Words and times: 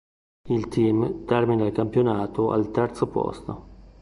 Il 0.49 0.67
team 0.67 1.25
termina 1.25 1.63
il 1.67 1.73
campionato 1.73 2.49
al 2.51 2.71
terzo 2.71 3.05
posto. 3.05 3.65